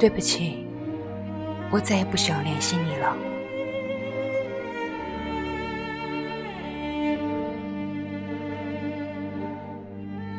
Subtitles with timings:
[0.00, 0.66] 对不起，
[1.70, 3.16] 我再也不想联系你了。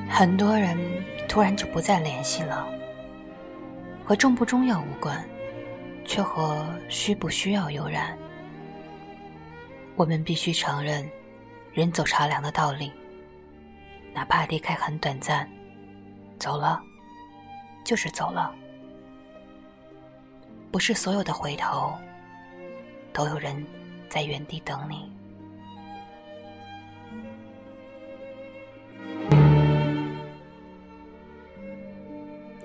[0.10, 0.78] 很多人
[1.30, 2.68] 突然就不再联系了，
[4.04, 5.24] 和重不重要无关，
[6.04, 8.18] 却和需不需要有然。
[9.96, 11.08] 我们必须承认，
[11.72, 12.92] 人走茶凉的道理。
[14.14, 15.50] 哪怕离开很短暂，
[16.40, 16.82] 走了，
[17.84, 18.54] 就是走了。
[20.72, 21.94] 不是所有的回头，
[23.12, 23.66] 都有人
[24.10, 25.12] 在原地等你。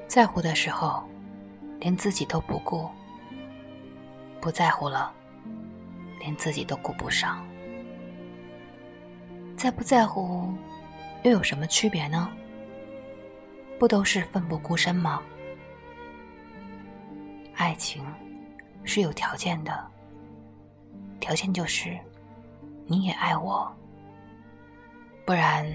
[0.06, 1.06] 在乎的时候，
[1.78, 2.90] 连自己都不顾；
[4.40, 5.12] 不在乎了，
[6.18, 7.46] 连自己都顾不上。
[9.56, 10.52] 在不在乎，
[11.22, 12.30] 又有什么区别呢？
[13.78, 15.22] 不都是奋不顾身吗？
[17.54, 18.04] 爱情
[18.84, 19.86] 是有条件的，
[21.18, 21.98] 条件就是
[22.86, 23.70] 你也爱我，
[25.24, 25.66] 不然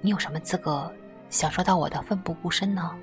[0.00, 0.92] 你有什么资格
[1.28, 2.96] 享受到我的奋不顾身呢？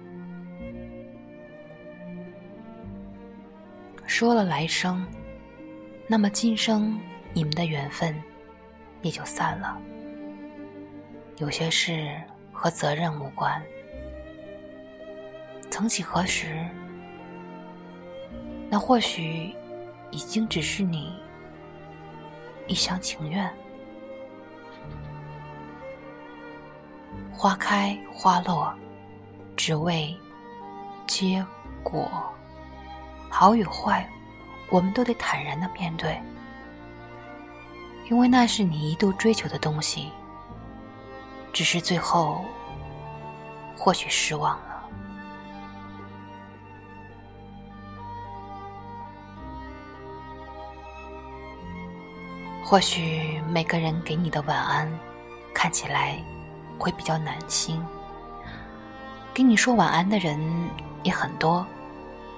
[4.05, 5.05] 说了来生，
[6.09, 6.97] 那么今生
[7.33, 8.15] 你们的缘分
[9.01, 9.77] 也就散了。
[11.37, 12.09] 有些事
[12.53, 13.61] 和责任无关，
[15.69, 16.65] 曾几何时。
[18.69, 19.53] 那或许
[20.09, 21.13] 已经只是你
[22.67, 23.53] 一厢情愿。
[27.31, 28.73] 花开花落，
[29.55, 30.15] 只为
[31.05, 31.45] 结
[31.83, 32.09] 果。
[33.29, 34.09] 好与坏，
[34.69, 36.21] 我们都得坦然的面对，
[38.09, 40.11] 因为那是你一度追求的东西。
[41.53, 42.45] 只是最后，
[43.75, 44.83] 或许失望了。
[52.63, 54.91] 或许每个人给你的晚安，
[55.53, 56.21] 看起来
[56.77, 57.81] 会比较难心。
[59.33, 60.37] 给你说晚安的人
[61.01, 61.65] 也很多，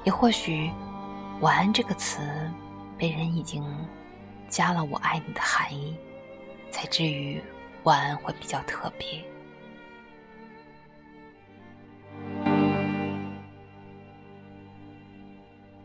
[0.03, 0.71] 也或许
[1.41, 2.19] “晚安”这个词
[2.97, 3.63] 被人已经
[4.47, 5.95] 加了“我爱你”的含义，
[6.71, 7.41] 才至于
[7.83, 9.23] 晚安会比较特别。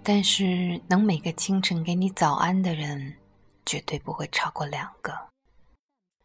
[0.03, 3.17] 但是，能每个清晨给你早安的人。
[3.67, 5.29] 绝对不会超过两个。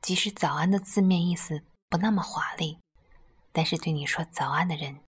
[0.02, 2.78] 即使早安的字面意思不那么华丽，
[3.54, 5.00] 但是对你说早安的人，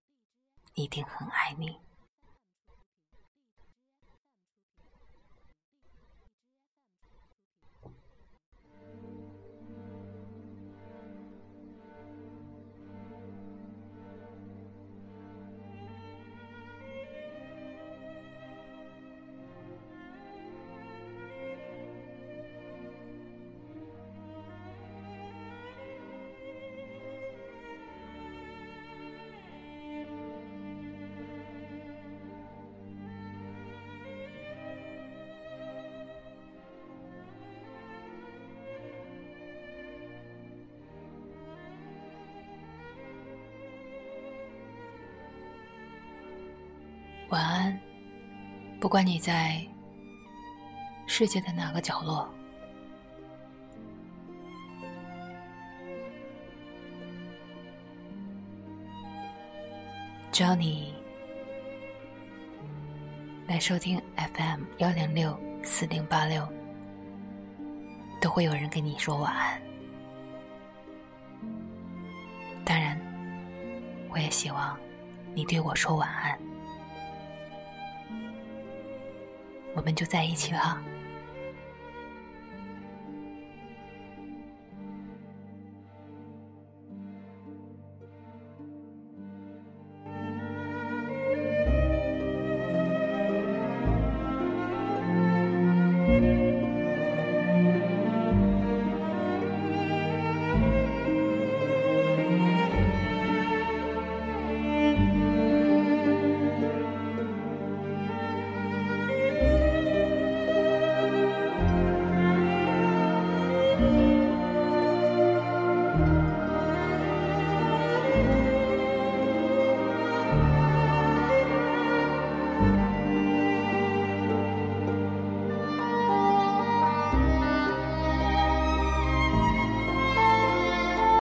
[0.75, 1.77] 一定很爱你。
[47.31, 47.79] 晚安，
[48.77, 49.65] 不管你在
[51.07, 52.29] 世界的哪个角落，
[60.29, 60.93] 只要你
[63.47, 66.45] 来收听 FM 幺零六四零八六，
[68.19, 69.61] 都会有人跟你说晚安。
[72.65, 72.99] 当然，
[74.09, 74.77] 我也希望
[75.33, 76.37] 你对我说晚安。
[79.73, 80.81] 我们就在一起了。